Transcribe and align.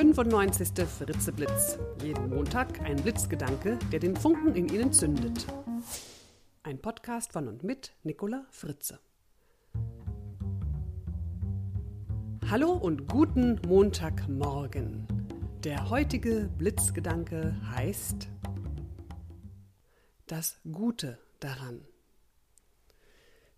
95. 0.00 0.88
Fritze 0.88 1.30
Blitz. 1.30 1.78
Jeden 2.02 2.30
Montag 2.30 2.80
ein 2.80 2.96
Blitzgedanke, 2.96 3.78
der 3.92 4.00
den 4.00 4.16
Funken 4.16 4.54
in 4.54 4.66
Ihnen 4.72 4.94
zündet. 4.94 5.46
Ein 6.62 6.78
Podcast 6.78 7.34
von 7.34 7.46
und 7.48 7.64
mit 7.64 7.92
Nicola 8.02 8.46
Fritze. 8.48 8.98
Hallo 12.48 12.72
und 12.72 13.08
guten 13.08 13.60
Montagmorgen. 13.68 15.06
Der 15.64 15.90
heutige 15.90 16.48
Blitzgedanke 16.56 17.54
heißt 17.70 18.26
Das 20.26 20.60
Gute 20.72 21.18
daran. 21.40 21.84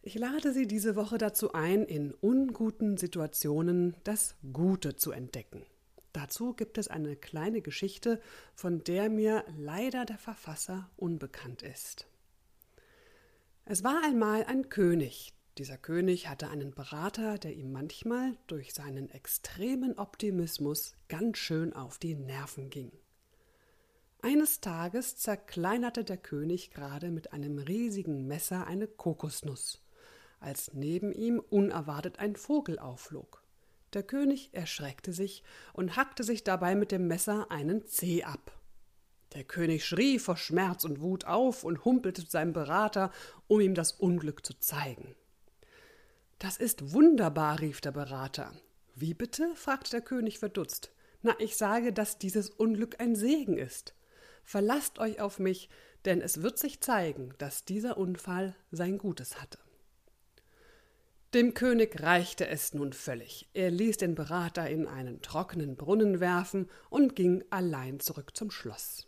Ich 0.02 0.16
lade 0.16 0.52
Sie 0.52 0.66
diese 0.66 0.96
Woche 0.96 1.18
dazu 1.18 1.52
ein, 1.52 1.84
in 1.84 2.12
unguten 2.12 2.96
Situationen 2.96 3.94
das 4.02 4.34
Gute 4.52 4.96
zu 4.96 5.12
entdecken. 5.12 5.64
Dazu 6.12 6.52
gibt 6.52 6.76
es 6.76 6.88
eine 6.88 7.16
kleine 7.16 7.62
Geschichte, 7.62 8.20
von 8.54 8.84
der 8.84 9.08
mir 9.08 9.44
leider 9.56 10.04
der 10.04 10.18
Verfasser 10.18 10.90
unbekannt 10.96 11.62
ist. 11.62 12.06
Es 13.64 13.82
war 13.82 14.02
einmal 14.04 14.44
ein 14.44 14.68
König. 14.68 15.32
Dieser 15.58 15.78
König 15.78 16.28
hatte 16.28 16.48
einen 16.48 16.74
Berater, 16.74 17.38
der 17.38 17.54
ihm 17.54 17.72
manchmal 17.72 18.36
durch 18.46 18.74
seinen 18.74 19.08
extremen 19.10 19.98
Optimismus 19.98 20.96
ganz 21.08 21.38
schön 21.38 21.72
auf 21.72 21.98
die 21.98 22.14
Nerven 22.14 22.70
ging. 22.70 22.90
Eines 24.20 24.60
Tages 24.60 25.16
zerkleinerte 25.16 26.04
der 26.04 26.16
König 26.16 26.70
gerade 26.70 27.10
mit 27.10 27.32
einem 27.32 27.58
riesigen 27.58 28.26
Messer 28.26 28.66
eine 28.66 28.86
Kokosnuss, 28.86 29.82
als 30.40 30.72
neben 30.74 31.12
ihm 31.12 31.40
unerwartet 31.40 32.18
ein 32.18 32.36
Vogel 32.36 32.78
aufflog. 32.78 33.41
Der 33.92 34.02
König 34.02 34.50
erschreckte 34.52 35.12
sich 35.12 35.42
und 35.72 35.96
hackte 35.96 36.24
sich 36.24 36.44
dabei 36.44 36.74
mit 36.74 36.92
dem 36.92 37.08
Messer 37.08 37.50
einen 37.50 37.86
Zeh 37.86 38.24
ab. 38.24 38.52
Der 39.34 39.44
König 39.44 39.84
schrie 39.84 40.18
vor 40.18 40.36
Schmerz 40.36 40.84
und 40.84 41.00
Wut 41.00 41.24
auf 41.24 41.64
und 41.64 41.84
humpelte 41.84 42.24
zu 42.24 42.30
seinem 42.30 42.52
Berater, 42.52 43.10
um 43.48 43.60
ihm 43.60 43.74
das 43.74 43.92
Unglück 43.92 44.44
zu 44.44 44.58
zeigen. 44.58 45.14
Das 46.38 46.56
ist 46.56 46.92
wunderbar, 46.92 47.60
rief 47.60 47.80
der 47.80 47.92
Berater. 47.92 48.52
Wie 48.94 49.14
bitte? 49.14 49.54
fragte 49.54 49.90
der 49.90 50.00
König 50.00 50.38
verdutzt. 50.38 50.90
Na, 51.22 51.34
ich 51.38 51.56
sage, 51.56 51.92
dass 51.92 52.18
dieses 52.18 52.50
Unglück 52.50 53.00
ein 53.00 53.14
Segen 53.14 53.56
ist. 53.56 53.94
Verlasst 54.44 54.98
euch 54.98 55.20
auf 55.20 55.38
mich, 55.38 55.70
denn 56.04 56.20
es 56.20 56.42
wird 56.42 56.58
sich 56.58 56.80
zeigen, 56.80 57.32
dass 57.38 57.64
dieser 57.64 57.96
Unfall 57.96 58.56
sein 58.70 58.98
Gutes 58.98 59.40
hatte. 59.40 59.58
Dem 61.34 61.54
König 61.54 62.02
reichte 62.02 62.46
es 62.46 62.74
nun 62.74 62.92
völlig. 62.92 63.48
Er 63.54 63.70
ließ 63.70 63.96
den 63.96 64.14
Berater 64.14 64.68
in 64.68 64.86
einen 64.86 65.22
trockenen 65.22 65.76
Brunnen 65.76 66.20
werfen 66.20 66.68
und 66.90 67.16
ging 67.16 67.42
allein 67.48 68.00
zurück 68.00 68.36
zum 68.36 68.50
Schloss. 68.50 69.06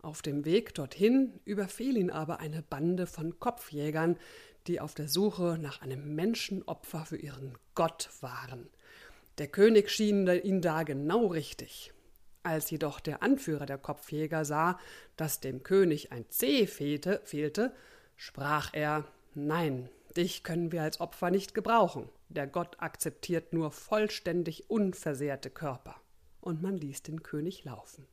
Auf 0.00 0.22
dem 0.22 0.46
Weg 0.46 0.74
dorthin 0.74 1.38
überfiel 1.44 1.98
ihn 1.98 2.10
aber 2.10 2.40
eine 2.40 2.62
Bande 2.62 3.06
von 3.06 3.38
Kopfjägern, 3.38 4.16
die 4.66 4.80
auf 4.80 4.94
der 4.94 5.06
Suche 5.06 5.58
nach 5.60 5.82
einem 5.82 6.14
Menschenopfer 6.14 7.04
für 7.04 7.18
ihren 7.18 7.58
Gott 7.74 8.08
waren. 8.22 8.70
Der 9.36 9.48
König 9.48 9.90
schien 9.90 10.26
ihn 10.26 10.62
da 10.62 10.82
genau 10.82 11.26
richtig. 11.26 11.92
Als 12.42 12.70
jedoch 12.70 13.00
der 13.00 13.22
Anführer 13.22 13.66
der 13.66 13.78
Kopfjäger 13.78 14.46
sah, 14.46 14.80
dass 15.16 15.40
dem 15.40 15.62
König 15.62 16.10
ein 16.10 16.24
Zeh 16.30 16.66
fehlte, 16.66 17.20
fehlte 17.24 17.74
sprach 18.16 18.70
er 18.72 19.04
Nein, 19.34 19.88
Dich 20.16 20.42
können 20.42 20.72
wir 20.72 20.82
als 20.82 21.00
Opfer 21.00 21.30
nicht 21.30 21.54
gebrauchen. 21.54 22.08
Der 22.28 22.46
Gott 22.46 22.76
akzeptiert 22.80 23.52
nur 23.52 23.70
vollständig 23.70 24.68
unversehrte 24.68 25.50
Körper. 25.50 25.96
Und 26.40 26.60
man 26.62 26.76
ließ 26.76 27.02
den 27.02 27.22
König 27.22 27.64
laufen. 27.64 28.06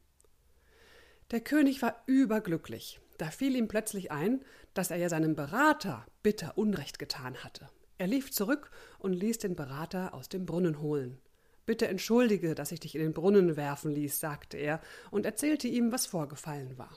Der 1.31 1.41
König 1.41 1.81
war 1.81 2.01
überglücklich. 2.05 2.99
Da 3.17 3.29
fiel 3.31 3.55
ihm 3.55 3.67
plötzlich 3.67 4.11
ein, 4.11 4.43
dass 4.73 4.91
er 4.91 4.97
ja 4.97 5.09
seinem 5.09 5.35
Berater 5.35 6.05
bitter 6.23 6.57
Unrecht 6.57 6.99
getan 6.99 7.43
hatte. 7.43 7.69
Er 7.97 8.07
lief 8.07 8.31
zurück 8.31 8.71
und 8.97 9.13
ließ 9.13 9.39
den 9.39 9.55
Berater 9.55 10.13
aus 10.13 10.29
dem 10.29 10.45
Brunnen 10.45 10.81
holen. 10.81 11.19
Bitte 11.65 11.87
entschuldige, 11.87 12.55
dass 12.55 12.71
ich 12.71 12.79
dich 12.79 12.95
in 12.95 13.01
den 13.01 13.13
Brunnen 13.13 13.57
werfen 13.57 13.91
ließ, 13.91 14.19
sagte 14.19 14.57
er 14.57 14.79
und 15.11 15.25
erzählte 15.25 15.67
ihm, 15.67 15.91
was 15.91 16.07
vorgefallen 16.07 16.77
war. 16.77 16.95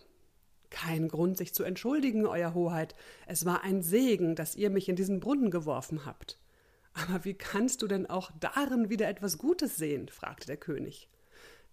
Kein 0.73 1.09
Grund, 1.09 1.37
sich 1.37 1.53
zu 1.53 1.65
entschuldigen, 1.65 2.27
Euer 2.27 2.55
Hoheit. 2.55 2.95
Es 3.27 3.45
war 3.45 3.63
ein 3.63 3.83
Segen, 3.83 4.35
dass 4.35 4.57
ihr 4.57 4.71
mich 4.71 4.89
in 4.89 4.97
diesen 4.97 5.21
Brunnen 5.21 5.51
geworfen 5.51 6.07
habt. 6.07 6.39
Aber 6.95 7.27
wie 7.27 7.35
kannst 7.35 7.83
du 7.83 7.87
denn 7.87 8.07
auch 8.09 8.31
darin 8.41 8.89
wieder 8.89 9.07
etwas 9.07 9.37
Gutes 9.37 9.77
sehen? 9.77 10.09
fragte 10.09 10.47
der 10.47 10.57
König. 10.57 11.11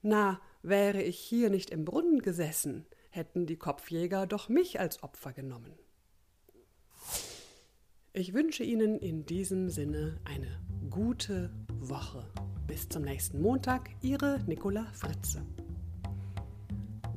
Na, 0.01 0.41
wäre 0.63 1.01
ich 1.01 1.17
hier 1.17 1.49
nicht 1.49 1.69
im 1.69 1.85
Brunnen 1.85 2.21
gesessen, 2.21 2.85
hätten 3.09 3.45
die 3.45 3.55
Kopfjäger 3.55 4.27
doch 4.27 4.49
mich 4.49 4.81
als 4.81 5.01
Opfer 5.01 5.31
genommen. 5.31 5.73
Ich 8.11 8.33
wünsche 8.33 8.63
Ihnen 8.63 8.99
in 8.99 9.25
diesem 9.25 9.69
Sinne 9.69 10.19
eine 10.25 10.59
gute 10.89 11.51
Woche. 11.79 12.25
Bis 12.67 12.89
zum 12.89 13.03
nächsten 13.03 13.41
Montag, 13.41 13.89
Ihre 14.01 14.43
Nicola 14.45 14.91
Fritze. 14.91 15.45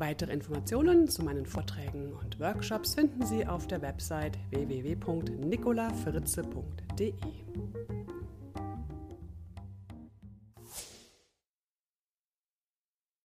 Weitere 0.02 0.32
Informationen 0.32 1.06
zu 1.06 1.22
meinen 1.22 1.46
Vorträgen 1.46 2.12
und 2.12 2.40
Workshops 2.40 2.96
finden 2.96 3.24
Sie 3.24 3.46
auf 3.46 3.68
der 3.68 3.82
Website 3.82 4.36
www.nicolafritze.de. 4.50 7.14